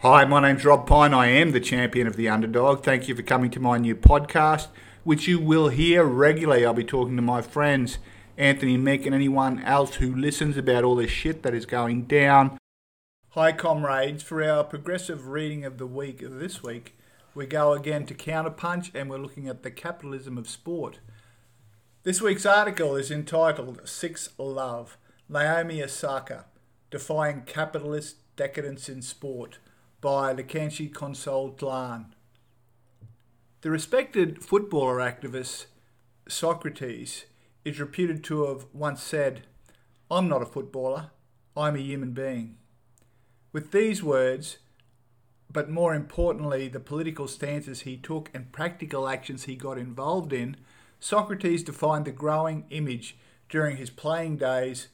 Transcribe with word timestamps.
Hi, 0.00 0.26
my 0.26 0.42
name's 0.42 0.62
Rob 0.62 0.86
Pine. 0.86 1.14
I 1.14 1.28
am 1.28 1.52
the 1.52 1.58
champion 1.58 2.06
of 2.06 2.16
the 2.16 2.28
underdog. 2.28 2.84
Thank 2.84 3.08
you 3.08 3.14
for 3.14 3.22
coming 3.22 3.50
to 3.52 3.58
my 3.58 3.78
new 3.78 3.96
podcast, 3.96 4.68
which 5.04 5.26
you 5.26 5.40
will 5.40 5.68
hear 5.70 6.04
regularly. 6.04 6.66
I'll 6.66 6.74
be 6.74 6.84
talking 6.84 7.16
to 7.16 7.22
my 7.22 7.40
friends, 7.40 7.96
Anthony 8.36 8.76
Mick, 8.76 9.06
and 9.06 9.14
anyone 9.14 9.62
else 9.62 9.94
who 9.94 10.14
listens 10.14 10.58
about 10.58 10.84
all 10.84 10.96
this 10.96 11.10
shit 11.10 11.42
that 11.44 11.54
is 11.54 11.64
going 11.64 12.02
down. 12.02 12.58
Hi, 13.30 13.52
comrades. 13.52 14.22
For 14.22 14.44
our 14.44 14.64
progressive 14.64 15.28
reading 15.28 15.64
of 15.64 15.78
the 15.78 15.86
week 15.86 16.20
this 16.20 16.62
week, 16.62 16.94
we 17.34 17.46
go 17.46 17.72
again 17.72 18.04
to 18.04 18.14
Counterpunch 18.14 18.90
and 18.94 19.08
we're 19.08 19.16
looking 19.16 19.48
at 19.48 19.62
the 19.62 19.70
capitalism 19.70 20.36
of 20.36 20.46
sport. 20.46 20.98
This 22.02 22.20
week's 22.20 22.44
article 22.44 22.96
is 22.96 23.10
entitled 23.10 23.80
Six 23.88 24.28
Love 24.36 24.98
Naomi 25.26 25.82
Osaka 25.82 26.44
Defying 26.90 27.44
Capitalist 27.46 28.16
Decadence 28.36 28.90
in 28.90 29.00
Sport 29.00 29.58
by 30.06 30.32
Lekanshi 30.32 30.94
Console 30.94 31.50
Tleane. 31.50 32.12
The 33.62 33.72
respected 33.72 34.40
footballer 34.40 34.98
activist 34.98 35.66
Socrates 36.28 37.24
is 37.64 37.80
reputed 37.80 38.22
to 38.22 38.46
have 38.46 38.66
once 38.72 39.02
said, 39.02 39.48
I'm 40.08 40.28
not 40.28 40.42
a 40.42 40.46
footballer, 40.46 41.10
I'm 41.56 41.74
a 41.74 41.80
human 41.80 42.12
being. 42.12 42.56
With 43.52 43.72
these 43.72 44.00
words, 44.00 44.58
but 45.52 45.70
more 45.70 45.92
importantly, 45.92 46.68
the 46.68 46.78
political 46.78 47.26
stances 47.26 47.80
he 47.80 47.96
took 47.96 48.30
and 48.32 48.52
practical 48.52 49.08
actions 49.08 49.46
he 49.46 49.56
got 49.56 49.76
involved 49.76 50.32
in, 50.32 50.56
Socrates 51.00 51.64
defined 51.64 52.04
the 52.04 52.12
growing 52.12 52.66
image 52.70 53.16
during 53.48 53.76
his 53.76 53.90
playing 53.90 54.36
days 54.36 54.86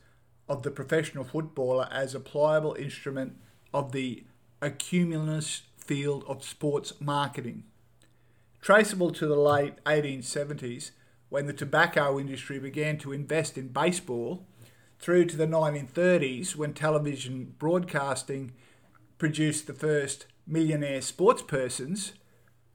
of 0.48 0.62
the 0.62 0.70
professional 0.70 1.25
footballer 1.25 1.87
as 1.92 2.15
a 2.15 2.20
pliable 2.20 2.75
instrument 2.77 3.37
of 3.75 3.92
the 3.92 4.25
accumulus 4.62 5.62
field 5.77 6.25
of 6.29 6.45
sports 6.45 6.95
marketing. 7.00 7.64
Traceable 8.61 9.11
to 9.11 9.27
the 9.27 9.37
late 9.37 9.83
1870s, 9.84 10.92
when 11.28 11.47
the 11.47 11.53
tobacco 11.53 12.19
industry 12.19 12.61
began 12.61 12.97
to 12.98 13.12
invest 13.12 13.59
in 13.59 13.69
baseball, 13.69 14.47
through 15.00 15.25
to 15.25 15.37
the 15.37 15.48
1930s 15.48 16.55
when 16.55 16.72
television 16.72 17.55
broadcasting 17.59 18.53
produced 19.19 19.67
the 19.67 19.75
first 19.75 20.27
millionaire 20.47 21.00
sportspersons, 21.00 22.12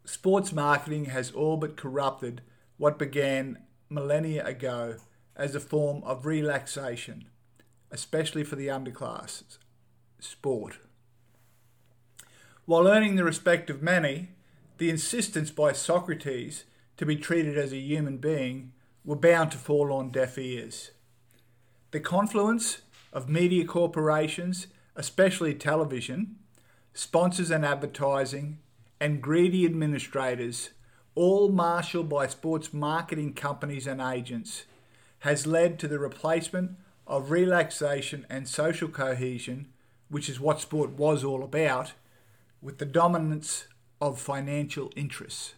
sports 0.04 0.52
marketing 0.52 1.06
has 1.06 1.32
all 1.32 1.56
but 1.56 1.78
corrupted 1.78 2.42
what 2.76 3.00
began 3.00 3.60
millennia 3.90 4.46
ago 4.46 4.98
as 5.38 5.56
a 5.56 5.60
form 5.62 6.04
of 6.04 6.26
relaxation, 6.26 7.30
especially 7.92 8.44
for 8.44 8.58
the 8.58 8.68
underclasses, 8.68 9.58
sport. 10.20 10.80
While 12.68 12.90
earning 12.90 13.16
the 13.16 13.24
respect 13.24 13.70
of 13.70 13.82
many, 13.82 14.28
the 14.78 14.90
insistence 14.90 15.52
by 15.52 15.72
Socrates 15.72 16.66
to 16.98 17.06
be 17.06 17.16
treated 17.16 17.58
as 17.58 17.72
a 17.72 17.78
human 17.78 18.18
being 18.18 18.74
were 19.06 19.16
bound 19.16 19.54
to 19.54 19.58
fall 19.58 19.94
on 19.94 20.12
deaf 20.12 20.38
ears. 20.38 20.92
The 21.92 22.02
confluence 22.02 22.80
of 23.14 23.30
media 23.30 23.64
corporations, 23.64 24.68
especially 24.98 25.54
television, 25.54 26.40
sponsors 26.94 27.52
and 27.52 27.66
advertising, 27.66 28.60
and 29.00 29.22
greedy 29.22 29.66
administrators, 29.66 30.72
all 31.16 31.48
marshalled 31.48 32.10
by 32.10 32.28
sports 32.28 32.74
marketing 32.74 33.34
companies 33.34 33.88
and 33.88 34.02
agents, 34.02 34.66
has 35.20 35.48
led 35.48 35.80
to 35.80 35.88
the 35.88 36.00
replacement 36.00 36.72
of 37.08 37.32
relaxation 37.32 38.26
and 38.30 38.46
social 38.46 38.90
cohesion, 38.90 39.70
which 40.10 40.28
is 40.28 40.38
what 40.38 40.60
sport 40.60 40.90
was 40.90 41.24
all 41.24 41.46
about, 41.46 41.94
with 42.68 42.80
the 42.80 42.86
dominance 42.86 43.66
of 44.02 44.20
financial 44.20 44.92
interests. 44.98 45.54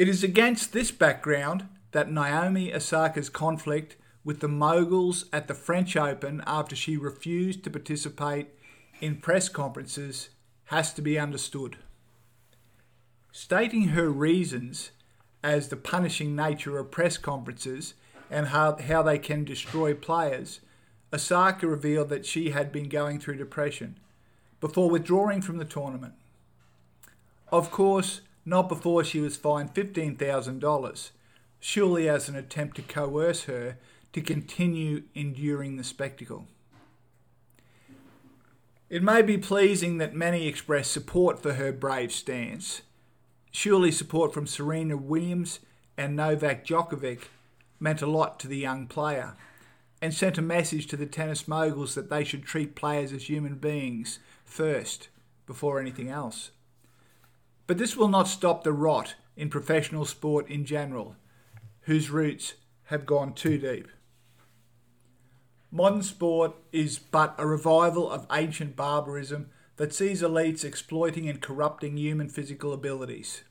It 0.00 0.08
is 0.08 0.24
against 0.24 0.72
this 0.72 0.90
background 0.90 1.68
that 1.92 2.10
Naomi 2.10 2.74
Osaka's 2.74 3.28
conflict 3.28 3.94
with 4.24 4.40
the 4.40 4.48
moguls 4.48 5.26
at 5.32 5.46
the 5.46 5.54
French 5.54 5.96
Open 5.96 6.42
after 6.44 6.74
she 6.74 6.96
refused 6.96 7.62
to 7.62 7.70
participate 7.70 8.48
in 9.00 9.20
press 9.20 9.48
conferences 9.48 10.30
has 10.64 10.92
to 10.94 11.02
be 11.02 11.16
understood. 11.16 11.76
Stating 13.30 13.90
her 13.90 14.10
reasons 14.10 14.90
as 15.40 15.68
the 15.68 15.76
punishing 15.76 16.34
nature 16.34 16.80
of 16.80 16.90
press 16.90 17.16
conferences 17.16 17.94
and 18.28 18.48
how, 18.48 18.76
how 18.76 19.04
they 19.04 19.20
can 19.20 19.44
destroy 19.44 19.94
players, 19.94 20.58
Osaka 21.12 21.68
revealed 21.68 22.08
that 22.08 22.26
she 22.26 22.50
had 22.50 22.72
been 22.72 22.88
going 22.88 23.20
through 23.20 23.36
depression 23.36 24.00
before 24.66 24.90
withdrawing 24.90 25.40
from 25.40 25.58
the 25.58 25.64
tournament. 25.64 26.14
Of 27.52 27.70
course, 27.70 28.20
not 28.44 28.68
before 28.68 29.04
she 29.04 29.20
was 29.20 29.36
fined 29.36 29.74
$15,000, 29.74 31.10
surely 31.60 32.08
as 32.08 32.28
an 32.28 32.34
attempt 32.34 32.74
to 32.76 32.82
coerce 32.82 33.44
her 33.44 33.76
to 34.12 34.20
continue 34.20 35.04
enduring 35.14 35.76
the 35.76 35.84
spectacle. 35.84 36.48
It 38.90 39.04
may 39.04 39.22
be 39.22 39.38
pleasing 39.38 39.98
that 39.98 40.14
many 40.14 40.48
express 40.48 40.88
support 40.88 41.40
for 41.40 41.54
her 41.54 41.70
brave 41.70 42.10
stance. 42.10 42.82
Surely 43.52 43.92
support 43.92 44.34
from 44.34 44.48
Serena 44.48 44.96
Williams 44.96 45.60
and 45.96 46.16
Novak 46.16 46.66
Djokovic 46.66 47.28
meant 47.78 48.02
a 48.02 48.06
lot 48.06 48.40
to 48.40 48.48
the 48.48 48.58
young 48.58 48.88
player 48.88 49.34
and 50.00 50.12
sent 50.12 50.38
a 50.38 50.42
message 50.42 50.86
to 50.88 50.96
the 50.96 51.06
tennis 51.06 51.48
moguls 51.48 51.94
that 51.94 52.10
they 52.10 52.24
should 52.24 52.44
treat 52.44 52.74
players 52.74 53.12
as 53.12 53.28
human 53.28 53.54
beings 53.56 54.18
first 54.44 55.08
before 55.46 55.80
anything 55.80 56.08
else. 56.08 56.50
But 57.66 57.78
this 57.78 57.96
will 57.96 58.08
not 58.08 58.28
stop 58.28 58.62
the 58.62 58.72
rot 58.72 59.14
in 59.36 59.50
professional 59.50 60.04
sport 60.04 60.48
in 60.48 60.64
general, 60.64 61.16
whose 61.82 62.10
roots 62.10 62.54
have 62.84 63.06
gone 63.06 63.32
too 63.32 63.58
deep. 63.58 63.88
Modern 65.70 66.02
sport 66.02 66.54
is 66.72 66.98
but 66.98 67.34
a 67.38 67.46
revival 67.46 68.10
of 68.10 68.26
ancient 68.32 68.76
barbarism 68.76 69.50
that 69.76 69.94
sees 69.94 70.22
elites 70.22 70.64
exploiting 70.64 71.28
and 71.28 71.40
corrupting 71.40 71.96
human 71.96 72.28
physical 72.28 72.72
abilities. 72.72 73.42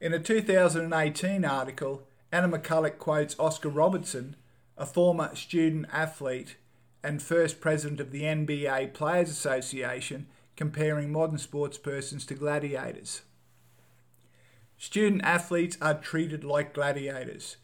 In 0.00 0.12
a 0.12 0.18
2018 0.18 1.44
article, 1.44 2.08
Anna 2.30 2.48
McCulloch 2.48 2.98
quotes 2.98 3.38
Oscar 3.38 3.68
Robertson, 3.68 4.36
a 4.76 4.86
former 4.86 5.34
student 5.34 5.86
athlete 5.92 6.56
and 7.02 7.22
first 7.22 7.60
president 7.60 8.00
of 8.00 8.10
the 8.10 8.22
NBA 8.22 8.94
Players 8.94 9.30
Association, 9.30 10.26
comparing 10.56 11.10
modern 11.10 11.38
sports 11.38 11.78
persons 11.78 12.24
to 12.26 12.34
gladiators. 12.34 13.22
Student 14.78 15.22
athletes 15.24 15.78
are 15.80 15.94
treated 15.94 16.44
like 16.44 16.74
gladiators, 16.74 17.56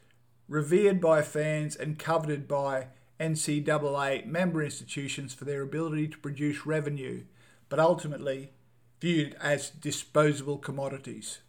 revered 0.49 1.01
by 1.01 1.23
fans 1.23 1.77
and 1.77 1.99
coveted 1.99 2.49
by 2.49 2.89
NCAA 3.21 4.25
member 4.27 4.63
institutions 4.63 5.35
for 5.35 5.45
their 5.45 5.63
ability 5.63 6.09
to 6.09 6.19
produce 6.19 6.65
revenue, 6.65 7.25
but 7.69 7.81
ultimately 7.81 8.53
viewed 9.01 9.37
as 9.41 9.71
disposable 9.71 10.59
commodities. 10.59 11.41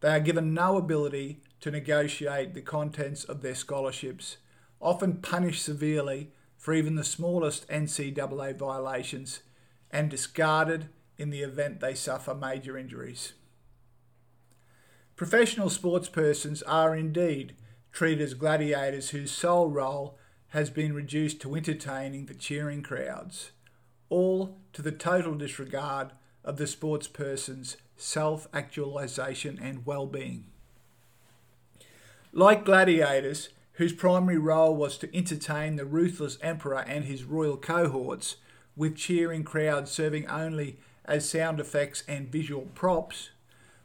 They 0.00 0.08
are 0.08 0.20
given 0.20 0.54
no 0.54 0.76
ability 0.76 1.40
to 1.60 1.70
negotiate 1.70 2.54
the 2.54 2.62
contents 2.62 3.24
of 3.24 3.42
their 3.42 3.54
scholarships, 3.54 4.38
often 4.80 5.18
punished 5.18 5.64
severely 5.64 6.30
for 6.56 6.74
even 6.74 6.94
the 6.94 7.04
smallest 7.04 7.66
NCAA 7.68 8.56
violations, 8.56 9.40
and 9.90 10.10
discarded 10.10 10.88
in 11.16 11.30
the 11.30 11.40
event 11.40 11.80
they 11.80 11.94
suffer 11.94 12.34
major 12.34 12.76
injuries. 12.76 13.32
Professional 15.16 15.68
sportspersons 15.68 16.62
are 16.66 16.94
indeed 16.94 17.54
treated 17.92 18.22
as 18.22 18.34
gladiators 18.34 19.10
whose 19.10 19.30
sole 19.30 19.68
role 19.68 20.18
has 20.48 20.70
been 20.70 20.94
reduced 20.94 21.40
to 21.40 21.54
entertaining 21.54 22.26
the 22.26 22.34
cheering 22.34 22.82
crowds, 22.82 23.50
all 24.08 24.58
to 24.72 24.82
the 24.82 24.92
total 24.92 25.34
disregard 25.34 26.12
of 26.44 26.56
the 26.56 26.64
sportsperson's 26.64 27.76
self 27.96 28.48
actualization 28.52 29.58
and 29.60 29.84
well 29.84 30.06
being. 30.06 30.46
Like 32.32 32.64
gladiators, 32.64 33.50
whose 33.80 33.94
primary 33.94 34.36
role 34.36 34.76
was 34.76 34.98
to 34.98 35.16
entertain 35.16 35.76
the 35.76 35.86
ruthless 35.86 36.36
emperor 36.42 36.80
and 36.80 37.06
his 37.06 37.24
royal 37.24 37.56
cohorts, 37.56 38.36
with 38.76 38.94
cheering 38.94 39.42
crowds 39.42 39.90
serving 39.90 40.28
only 40.28 40.78
as 41.06 41.26
sound 41.26 41.58
effects 41.58 42.04
and 42.06 42.30
visual 42.30 42.66
props, 42.74 43.30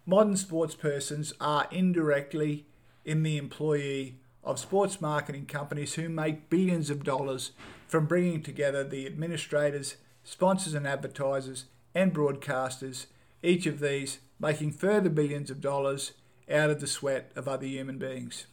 modern 0.06 0.33
sportspersons 0.33 1.31
are 1.39 1.65
indirectly 1.71 2.65
in 3.06 3.24
the 3.24 3.38
employee 3.38 4.19
of 4.44 4.59
sports 4.59 5.00
marketing 5.00 5.45
companies 5.45 5.94
who 5.94 6.09
make 6.09 6.50
billions 6.50 6.89
of 6.89 7.06
dollars 7.06 7.51
from 7.88 8.06
bringing 8.06 8.44
together 8.44 8.83
the 8.83 9.06
administrators, 9.06 9.95
sponsors 10.25 10.74
and 10.74 10.86
advertisers, 10.86 11.68
and 11.94 12.13
broadcasters, 12.13 13.06
each 13.42 13.65
of 13.65 13.80
these 13.80 14.18
making 14.42 14.71
further 14.71 15.09
billions 15.09 15.50
of 15.50 15.62
dollars 15.62 16.12
out 16.51 16.69
of 16.69 16.81
the 16.81 16.86
sweat 16.86 17.31
of 17.38 17.47
other 17.47 17.65
human 17.65 17.97
beings. 17.97 18.45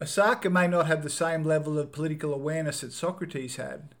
Osaka 0.00 0.50
may 0.50 0.68
not 0.68 0.86
have 0.86 1.02
the 1.02 1.10
same 1.10 1.42
level 1.42 1.78
of 1.78 1.92
political 1.92 2.34
awareness 2.34 2.82
that 2.82 2.92
Socrates 2.92 3.56
had. 3.56 3.94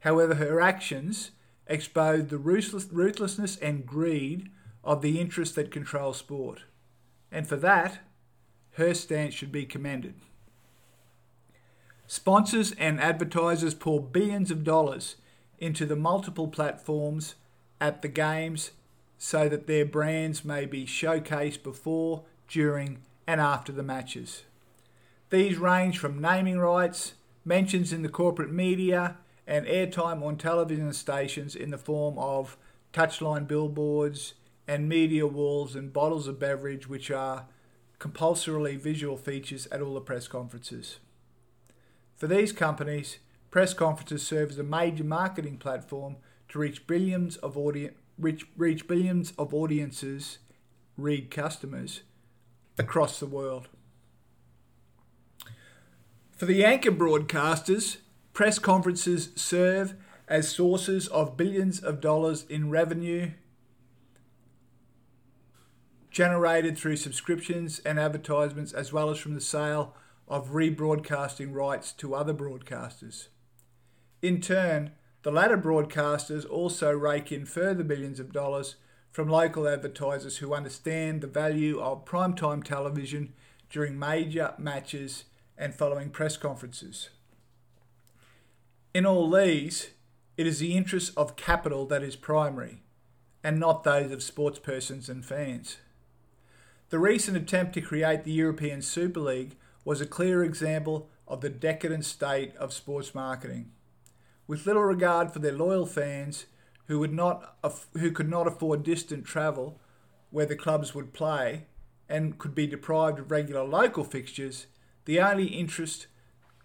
However, 0.00 0.34
her 0.34 0.60
actions 0.60 1.30
exposed 1.68 2.28
the 2.28 2.38
ruthlessness 2.38 3.56
and 3.56 3.86
greed 3.86 4.50
of 4.82 5.02
the 5.02 5.20
interests 5.20 5.54
that 5.54 5.70
control 5.70 6.12
sport. 6.12 6.62
And 7.30 7.46
for 7.46 7.56
that, 7.56 8.00
her 8.72 8.94
stance 8.94 9.34
should 9.34 9.52
be 9.52 9.64
commended. 9.64 10.14
Sponsors 12.06 12.72
and 12.72 13.00
advertisers 13.00 13.74
pour 13.74 14.00
billions 14.00 14.50
of 14.50 14.64
dollars 14.64 15.16
into 15.58 15.86
the 15.86 15.96
multiple 15.96 16.46
platforms 16.46 17.34
at 17.80 18.02
the 18.02 18.08
games 18.08 18.72
so 19.18 19.48
that 19.48 19.66
their 19.66 19.84
brands 19.84 20.44
may 20.44 20.66
be 20.66 20.84
showcased 20.84 21.62
before, 21.62 22.22
during, 22.48 22.98
and 23.26 23.40
after 23.40 23.72
the 23.72 23.82
matches. 23.82 24.42
These 25.30 25.58
range 25.58 25.98
from 25.98 26.20
naming 26.20 26.58
rights, 26.58 27.14
mentions 27.44 27.92
in 27.92 28.02
the 28.02 28.08
corporate 28.08 28.52
media, 28.52 29.16
and 29.46 29.66
airtime 29.66 30.22
on 30.22 30.36
television 30.36 30.92
stations 30.92 31.56
in 31.56 31.70
the 31.70 31.78
form 31.78 32.18
of 32.18 32.56
touchline 32.92 33.46
billboards 33.46 34.34
and 34.68 34.88
media 34.88 35.26
walls 35.26 35.76
and 35.76 35.92
bottles 35.92 36.26
of 36.26 36.38
beverage, 36.38 36.88
which 36.88 37.10
are 37.10 37.46
compulsorily 37.98 38.76
visual 38.76 39.16
features 39.16 39.66
at 39.68 39.80
all 39.80 39.94
the 39.94 40.00
press 40.00 40.28
conferences. 40.28 40.98
For 42.16 42.26
these 42.26 42.52
companies, 42.52 43.18
press 43.50 43.74
conferences 43.74 44.26
serve 44.26 44.50
as 44.50 44.58
a 44.58 44.64
major 44.64 45.04
marketing 45.04 45.58
platform 45.58 46.16
to 46.48 46.58
reach 46.58 46.86
billions 46.86 47.36
of 47.38 47.56
audi- 47.56 47.90
reach, 48.18 48.46
reach 48.56 48.86
billions 48.86 49.32
of 49.38 49.52
audiences, 49.52 50.38
read 50.96 51.30
customers, 51.30 52.02
across 52.78 53.18
the 53.18 53.26
world. 53.26 53.68
For 56.36 56.44
the 56.44 56.66
anchor 56.66 56.92
broadcasters, 56.92 57.96
press 58.34 58.58
conferences 58.58 59.30
serve 59.36 59.94
as 60.28 60.50
sources 60.50 61.08
of 61.08 61.34
billions 61.34 61.80
of 61.80 62.02
dollars 62.02 62.44
in 62.50 62.68
revenue 62.68 63.30
generated 66.10 66.76
through 66.76 66.96
subscriptions 66.96 67.78
and 67.80 67.98
advertisements, 67.98 68.72
as 68.72 68.92
well 68.92 69.08
as 69.10 69.18
from 69.18 69.34
the 69.34 69.40
sale 69.40 69.94
of 70.28 70.50
rebroadcasting 70.50 71.54
rights 71.54 71.92
to 71.92 72.14
other 72.14 72.34
broadcasters. 72.34 73.28
In 74.20 74.40
turn, 74.42 74.92
the 75.22 75.30
latter 75.30 75.58
broadcasters 75.58 76.48
also 76.48 76.90
rake 76.90 77.32
in 77.32 77.46
further 77.46 77.84
billions 77.84 78.20
of 78.20 78.32
dollars 78.32 78.76
from 79.10 79.28
local 79.28 79.66
advertisers 79.66 80.38
who 80.38 80.52
understand 80.52 81.22
the 81.22 81.26
value 81.26 81.80
of 81.80 82.04
primetime 82.04 82.62
television 82.62 83.32
during 83.70 83.98
major 83.98 84.54
matches 84.58 85.24
and 85.58 85.74
following 85.74 86.10
press 86.10 86.36
conferences. 86.36 87.10
In 88.94 89.06
all 89.06 89.30
these, 89.30 89.90
it 90.36 90.46
is 90.46 90.58
the 90.58 90.76
interests 90.76 91.14
of 91.16 91.36
capital 91.36 91.86
that 91.86 92.02
is 92.02 92.16
primary, 92.16 92.82
and 93.42 93.58
not 93.58 93.84
those 93.84 94.10
of 94.10 94.20
sportspersons 94.20 95.08
and 95.08 95.24
fans. 95.24 95.78
The 96.90 96.98
recent 96.98 97.36
attempt 97.36 97.74
to 97.74 97.80
create 97.80 98.24
the 98.24 98.32
European 98.32 98.80
Super 98.82 99.20
League 99.20 99.56
was 99.84 100.00
a 100.00 100.06
clear 100.06 100.44
example 100.44 101.08
of 101.26 101.40
the 101.40 101.50
decadent 101.50 102.04
state 102.04 102.54
of 102.56 102.72
sports 102.72 103.14
marketing. 103.14 103.70
With 104.46 104.66
little 104.66 104.84
regard 104.84 105.32
for 105.32 105.40
their 105.40 105.52
loyal 105.52 105.86
fans 105.86 106.46
who, 106.86 106.98
would 107.00 107.12
not, 107.12 107.56
who 107.94 108.12
could 108.12 108.28
not 108.28 108.46
afford 108.46 108.82
distant 108.82 109.24
travel 109.24 109.80
where 110.30 110.46
the 110.46 110.56
clubs 110.56 110.94
would 110.94 111.12
play 111.12 111.64
and 112.08 112.38
could 112.38 112.54
be 112.54 112.66
deprived 112.66 113.18
of 113.18 113.30
regular 113.30 113.64
local 113.64 114.04
fixtures, 114.04 114.66
the 115.06 115.20
only 115.20 115.46
interest 115.46 116.06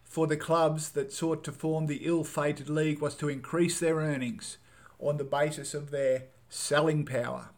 for 0.04 0.28
the 0.28 0.36
clubs 0.36 0.90
that 0.90 1.14
sought 1.14 1.44
to 1.46 1.52
form 1.54 1.86
the 1.86 2.02
ill 2.06 2.26
fated 2.26 2.70
league 2.70 3.00
was 3.00 3.16
to 3.16 3.30
increase 3.30 3.80
their 3.80 3.96
earnings 3.96 4.58
on 5.00 5.16
the 5.18 5.24
basis 5.24 5.74
of 5.74 5.90
their 5.90 6.24
selling 6.50 7.06
power. 7.06 7.50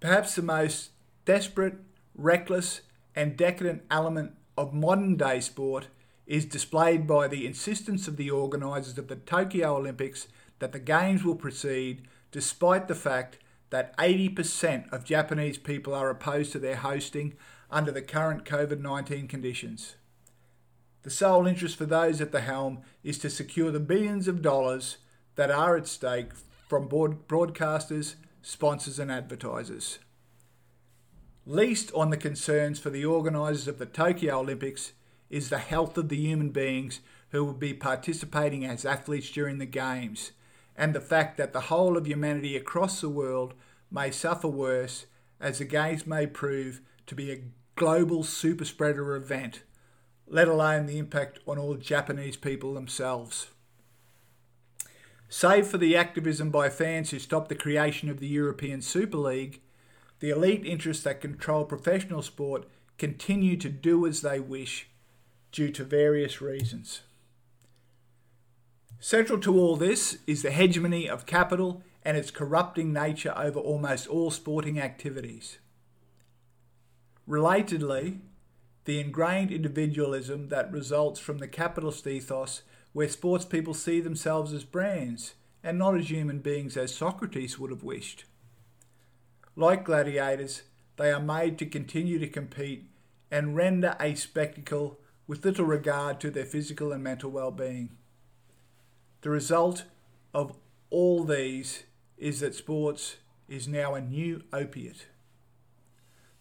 Perhaps 0.00 0.34
the 0.34 0.42
most 0.42 0.90
desperate, 1.26 1.74
reckless, 2.14 2.80
and 3.14 3.36
decadent 3.36 3.82
element 3.90 4.32
of 4.56 4.72
modern 4.72 5.16
day 5.16 5.40
sport 5.40 5.88
is 6.26 6.44
displayed 6.44 7.06
by 7.06 7.28
the 7.28 7.46
insistence 7.46 8.08
of 8.08 8.16
the 8.16 8.30
organisers 8.30 8.98
of 8.98 9.08
the 9.08 9.16
Tokyo 9.16 9.76
Olympics 9.76 10.28
that 10.58 10.72
the 10.72 10.78
Games 10.78 11.24
will 11.24 11.36
proceed 11.36 12.08
despite 12.30 12.88
the 12.88 12.94
fact 12.94 13.38
that 13.70 13.96
80% 13.98 14.92
of 14.92 15.04
Japanese 15.04 15.58
people 15.58 15.94
are 15.94 16.10
opposed 16.10 16.52
to 16.52 16.58
their 16.58 16.76
hosting 16.76 17.34
under 17.70 17.92
the 17.92 18.02
current 18.02 18.44
COVID 18.44 18.80
19 18.80 19.28
conditions. 19.28 19.96
The 21.02 21.10
sole 21.10 21.46
interest 21.46 21.76
for 21.76 21.86
those 21.86 22.20
at 22.20 22.32
the 22.32 22.40
helm 22.40 22.80
is 23.04 23.18
to 23.18 23.30
secure 23.30 23.70
the 23.70 23.80
billions 23.80 24.28
of 24.28 24.42
dollars 24.42 24.98
that 25.36 25.50
are 25.50 25.76
at 25.76 25.86
stake 25.86 26.30
from 26.68 26.88
broadcasters, 26.88 28.16
sponsors, 28.42 28.98
and 28.98 29.10
advertisers 29.10 29.98
least 31.46 31.92
on 31.94 32.10
the 32.10 32.16
concerns 32.16 32.80
for 32.80 32.90
the 32.90 33.04
organisers 33.04 33.68
of 33.68 33.78
the 33.78 33.86
Tokyo 33.86 34.40
Olympics 34.40 34.92
is 35.30 35.48
the 35.48 35.58
health 35.58 35.96
of 35.96 36.08
the 36.08 36.16
human 36.16 36.50
beings 36.50 37.00
who 37.30 37.44
will 37.44 37.54
be 37.54 37.72
participating 37.72 38.64
as 38.64 38.84
athletes 38.84 39.30
during 39.30 39.58
the 39.58 39.66
Games, 39.66 40.32
and 40.76 40.92
the 40.92 41.00
fact 41.00 41.36
that 41.36 41.52
the 41.52 41.62
whole 41.62 41.96
of 41.96 42.06
humanity 42.06 42.56
across 42.56 43.00
the 43.00 43.08
world 43.08 43.54
may 43.90 44.10
suffer 44.10 44.48
worse 44.48 45.06
as 45.40 45.58
the 45.58 45.64
Games 45.64 46.06
may 46.06 46.26
prove 46.26 46.80
to 47.06 47.14
be 47.14 47.30
a 47.30 47.42
global 47.74 48.24
super 48.24 48.64
spreader 48.64 49.14
event, 49.14 49.62
let 50.26 50.48
alone 50.48 50.86
the 50.86 50.98
impact 50.98 51.38
on 51.46 51.58
all 51.58 51.74
Japanese 51.74 52.36
people 52.36 52.74
themselves. 52.74 53.48
Save 55.28 55.66
for 55.66 55.78
the 55.78 55.96
activism 55.96 56.50
by 56.50 56.68
fans 56.68 57.10
who 57.10 57.18
stopped 57.18 57.48
the 57.48 57.54
creation 57.54 58.08
of 58.08 58.20
the 58.20 58.28
European 58.28 58.80
Super 58.80 59.18
League, 59.18 59.60
the 60.20 60.30
elite 60.30 60.64
interests 60.64 61.04
that 61.04 61.20
control 61.20 61.64
professional 61.64 62.22
sport 62.22 62.66
continue 62.96 63.56
to 63.56 63.68
do 63.68 64.06
as 64.06 64.22
they 64.22 64.40
wish 64.40 64.88
due 65.52 65.70
to 65.70 65.84
various 65.84 66.40
reasons. 66.40 67.02
Central 68.98 69.38
to 69.40 69.58
all 69.58 69.76
this 69.76 70.18
is 70.26 70.42
the 70.42 70.50
hegemony 70.50 71.08
of 71.08 71.26
capital 71.26 71.82
and 72.04 72.16
its 72.16 72.30
corrupting 72.30 72.92
nature 72.92 73.34
over 73.36 73.58
almost 73.58 74.06
all 74.06 74.30
sporting 74.30 74.80
activities. 74.80 75.58
Relatedly, 77.28 78.20
the 78.84 79.00
ingrained 79.00 79.50
individualism 79.50 80.48
that 80.48 80.70
results 80.70 81.18
from 81.18 81.38
the 81.38 81.48
capitalist 81.48 82.06
ethos 82.06 82.62
where 82.92 83.08
sports 83.08 83.44
people 83.44 83.74
see 83.74 84.00
themselves 84.00 84.52
as 84.52 84.64
brands 84.64 85.34
and 85.62 85.76
not 85.76 85.96
as 85.96 86.10
human 86.10 86.38
beings 86.38 86.76
as 86.76 86.94
Socrates 86.94 87.58
would 87.58 87.70
have 87.70 87.82
wished. 87.82 88.24
Like 89.56 89.84
gladiators, 89.84 90.62
they 90.96 91.10
are 91.10 91.20
made 91.20 91.58
to 91.58 91.66
continue 91.66 92.18
to 92.20 92.28
compete 92.28 92.88
and 93.30 93.56
render 93.56 93.96
a 93.98 94.14
spectacle 94.14 95.00
with 95.26 95.44
little 95.44 95.64
regard 95.64 96.20
to 96.20 96.30
their 96.30 96.44
physical 96.44 96.92
and 96.92 97.02
mental 97.02 97.30
well 97.30 97.50
being. 97.50 97.96
The 99.22 99.30
result 99.30 99.84
of 100.32 100.56
all 100.90 101.24
these 101.24 101.82
is 102.16 102.40
that 102.40 102.54
sports 102.54 103.16
is 103.48 103.66
now 103.66 103.94
a 103.94 104.00
new 104.00 104.44
opiate. 104.52 105.06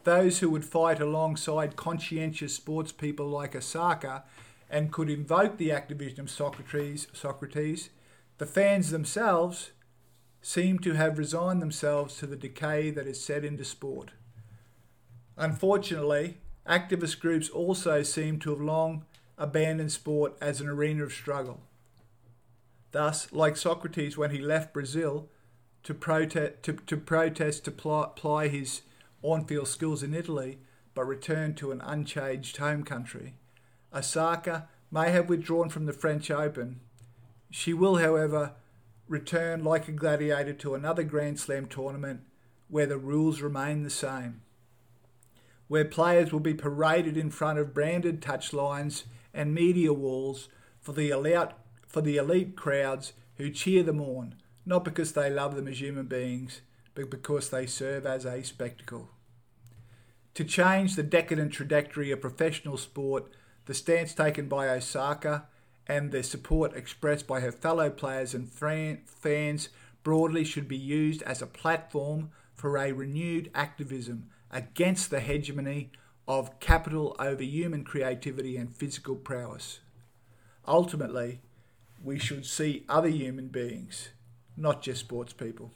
Those 0.06 0.40
who 0.40 0.52
would 0.52 0.64
fight 0.64 1.02
alongside 1.02 1.76
conscientious 1.76 2.54
sports 2.54 2.92
people 2.92 3.28
like 3.28 3.56
Osaka 3.56 4.24
and 4.70 4.92
could 4.92 5.10
invoke 5.10 5.58
the 5.58 5.72
activism 5.72 6.26
of 6.26 6.32
Socrates, 6.32 7.08
Socrates, 7.12 7.90
the 8.38 8.46
fans 8.46 8.92
themselves 8.92 9.72
seem 10.44 10.78
to 10.78 10.94
have 10.94 11.18
resigned 11.18 11.60
themselves 11.60 12.18
to 12.18 12.28
the 12.28 12.36
decay 12.36 12.92
that 12.92 13.08
is 13.08 13.20
set 13.20 13.44
into 13.44 13.66
sport. 13.66 14.12
Unfortunately, 15.38 16.38
activist 16.70 17.20
groups 17.20 17.50
also 17.50 18.04
seem 18.04 18.38
to 18.40 18.52
have 18.52 18.62
long 18.62 19.06
abandoned 19.40 19.92
sport 19.92 20.38
as 20.40 20.62
an 20.62 20.70
arena 20.70 21.04
of 21.04 21.14
struggle. 21.14 21.62
Thus, 22.92 23.34
like 23.34 23.58
Socrates 23.58 24.20
when 24.20 24.30
he 24.30 24.38
left 24.38 24.72
Brazil 24.72 25.30
to, 25.82 25.96
protest 25.96 26.62
to, 26.62 26.74
to, 26.74 26.96
protest 26.96 27.66
to 27.66 27.72
ply, 27.72 28.10
ply 28.16 28.50
his 28.50 28.84
on 29.34 29.46
field 29.46 29.68
skills 29.68 30.04
in 30.04 30.14
Italy, 30.14 30.60
but 30.94 31.06
returned 31.06 31.58
to 31.58 31.72
an 31.72 31.82
unchanged 31.82 32.58
home 32.58 32.84
country, 32.84 33.36
Osaka 33.94 34.68
may 34.92 35.12
have 35.12 35.30
withdrawn 35.30 35.70
from 35.70 35.86
the 35.86 35.94
French 35.94 36.32
Open. 36.32 36.80
She 37.52 37.74
will, 37.74 37.98
however, 37.98 38.54
return 39.08 39.64
like 39.64 39.88
a 39.88 39.92
gladiator 39.92 40.54
to 40.54 40.76
another 40.76 41.04
Grand 41.04 41.40
Slam 41.40 41.68
tournament 41.68 42.22
where 42.68 42.88
the 42.88 42.98
rules 42.98 43.42
remain 43.42 43.84
the 43.84 43.90
same, 43.90 44.42
where 45.68 45.86
players 45.86 46.32
will 46.32 46.40
be 46.40 46.54
paraded 46.54 47.18
in 47.18 47.30
front 47.30 47.60
of 47.60 47.74
branded 47.74 48.22
touchlines 48.22 49.04
and 49.34 49.54
media 49.54 49.94
walls 49.94 50.50
for 50.80 50.94
the 50.94 51.10
elite, 51.10 51.50
for 51.88 52.02
the 52.02 52.18
elite 52.18 52.56
crowds 52.56 53.14
who 53.38 53.50
cheer 53.50 53.84
them 53.84 54.02
on, 54.02 54.36
not 54.66 54.84
because 54.84 55.12
they 55.12 55.30
love 55.30 55.56
them 55.56 55.68
as 55.68 55.82
human 55.82 56.06
beings, 56.06 56.62
but 56.96 57.10
because 57.10 57.50
they 57.50 57.66
serve 57.66 58.06
as 58.06 58.26
a 58.26 58.44
spectacle. 58.44 59.10
To 60.36 60.44
change 60.44 60.96
the 60.96 61.04
decadent 61.04 61.54
trajectory 61.54 62.12
of 62.12 62.20
professional 62.20 62.78
sport, 62.78 63.32
the 63.66 63.74
stance 63.74 64.14
taken 64.14 64.50
by 64.50 64.68
Osaka 64.68 65.46
and 65.88 66.12
the 66.12 66.24
support 66.24 66.76
expressed 66.76 67.26
by 67.26 67.40
her 67.40 67.54
fellow 67.54 67.90
players 67.90 68.34
and 68.34 68.52
fans 68.52 69.70
broadly 70.04 70.44
should 70.44 70.68
be 70.68 70.78
used 70.78 71.22
as 71.22 71.42
a 71.42 71.48
platform 71.48 72.32
for 72.54 72.78
a 72.78 72.92
renewed 72.92 73.50
activism 73.56 74.30
against 74.52 75.10
the 75.10 75.22
hegemony 75.22 75.92
of 76.28 76.60
capital 76.60 77.16
over 77.18 77.44
human 77.44 77.86
creativity 77.86 78.58
and 78.58 78.76
physical 78.76 79.16
prowess. 79.16 79.80
Ultimately, 80.68 81.40
we 82.04 82.20
should 82.20 82.46
see 82.46 82.84
other 82.90 83.08
human 83.08 83.48
beings, 83.48 84.10
not 84.58 84.82
just 84.82 85.00
sports 85.00 85.32
people. 85.32 85.72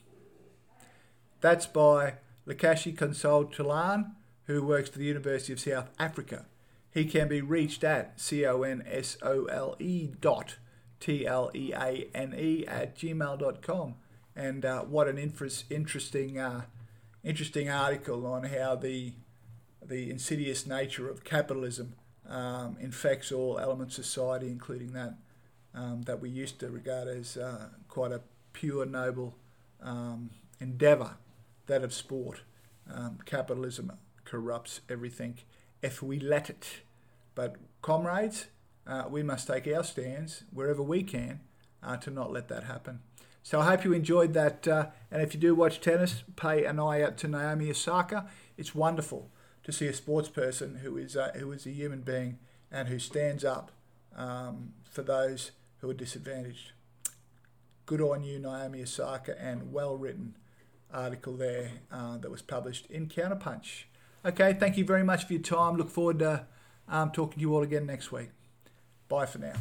That's 1.39 1.65
by 1.65 2.15
Lakashi 2.45 2.97
Console 2.97 3.45
Tleane, 3.45 4.11
who 4.49 4.63
works 4.63 4.89
for 4.89 4.97
the 4.97 5.05
University 5.05 5.53
of 5.53 5.59
South 5.59 5.91
Africa. 5.99 6.47
He 6.91 7.05
can 7.05 7.27
be 7.27 7.39
reached 7.39 7.83
at 7.83 8.19
C-O-N-S-O-L-E 8.19 10.09
dot 10.19 10.55
T-L-E-A-N-E 10.99 12.65
at 12.67 12.97
gmail.com. 12.97 13.95
And 14.35 14.65
uh, 14.65 14.81
what 14.81 15.07
an 15.07 15.19
interesting, 15.19 16.39
uh, 16.39 16.61
interesting 17.23 17.69
article 17.69 18.25
on 18.25 18.45
how 18.45 18.75
the, 18.75 19.13
the 19.85 20.09
insidious 20.09 20.65
nature 20.65 21.07
of 21.07 21.23
capitalism 21.23 21.93
um, 22.27 22.75
infects 22.79 23.31
all 23.31 23.59
elements 23.59 23.99
of 23.99 24.05
society, 24.05 24.47
including 24.47 24.93
that 24.93 25.13
um, 25.75 26.01
that 26.03 26.19
we 26.19 26.31
used 26.31 26.59
to 26.61 26.69
regard 26.69 27.07
as 27.07 27.37
uh, 27.37 27.67
quite 27.87 28.11
a 28.11 28.21
pure, 28.53 28.87
noble 28.87 29.35
um, 29.83 30.31
endeavour, 30.59 31.17
that 31.67 31.83
of 31.83 31.93
sport. 31.93 32.41
Um, 32.91 33.19
capitalism 33.23 33.91
corrupts 34.29 34.81
everything 34.89 35.39
if 35.81 36.03
we 36.03 36.19
let 36.19 36.49
it. 36.49 36.81
But, 37.35 37.55
comrades, 37.81 38.47
uh, 38.85 39.05
we 39.09 39.23
must 39.23 39.47
take 39.47 39.67
our 39.67 39.83
stands 39.83 40.43
wherever 40.51 40.83
we 40.83 41.03
can 41.03 41.41
uh, 41.81 41.97
to 41.97 42.11
not 42.11 42.31
let 42.31 42.47
that 42.49 42.63
happen. 42.63 42.99
So 43.43 43.61
I 43.61 43.65
hope 43.65 43.83
you 43.83 43.93
enjoyed 43.93 44.33
that. 44.33 44.67
Uh, 44.67 44.87
and 45.11 45.21
if 45.21 45.33
you 45.33 45.39
do 45.39 45.55
watch 45.55 45.79
tennis, 45.79 46.23
pay 46.35 46.65
an 46.65 46.79
eye 46.79 47.01
out 47.01 47.17
to 47.19 47.27
Naomi 47.27 47.69
Osaka. 47.69 48.27
It's 48.57 48.75
wonderful 48.75 49.31
to 49.63 49.71
see 49.71 49.87
a 49.87 49.93
sports 49.93 50.29
person 50.29 50.79
who 50.83 50.97
is, 50.97 51.15
uh, 51.15 51.31
who 51.35 51.51
is 51.51 51.65
a 51.65 51.71
human 51.71 52.01
being 52.01 52.39
and 52.71 52.87
who 52.87 52.99
stands 52.99 53.43
up 53.43 53.71
um, 54.15 54.73
for 54.83 55.01
those 55.01 55.51
who 55.79 55.89
are 55.89 55.93
disadvantaged. 55.93 56.73
Good 57.85 58.01
on 58.01 58.23
you, 58.23 58.37
Naomi 58.37 58.83
Osaka, 58.83 59.39
and 59.41 59.71
well 59.71 59.97
written 59.97 60.35
article 60.93 61.33
there 61.33 61.71
uh, 61.91 62.17
that 62.17 62.29
was 62.29 62.41
published 62.41 62.85
in 62.87 63.07
Counterpunch. 63.07 63.85
Okay, 64.25 64.53
thank 64.53 64.77
you 64.77 64.83
very 64.83 65.03
much 65.03 65.25
for 65.25 65.33
your 65.33 65.41
time. 65.41 65.77
Look 65.77 65.89
forward 65.89 66.19
to 66.19 66.45
um, 66.87 67.11
talking 67.11 67.35
to 67.35 67.39
you 67.39 67.55
all 67.55 67.63
again 67.63 67.85
next 67.85 68.11
week. 68.11 68.29
Bye 69.07 69.25
for 69.25 69.39
now. 69.39 69.53